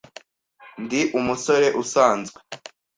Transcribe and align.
Ndi 0.83 1.01
umusore 1.19 1.67
usanzwe. 1.81 2.39